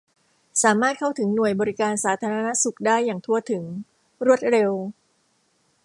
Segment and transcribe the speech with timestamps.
[0.63, 3.63] สามารถเข้าถึงหน่วยบริการสาธารณสุขได้อย่างทั่วถึง
[4.25, 4.71] รวดเร็ว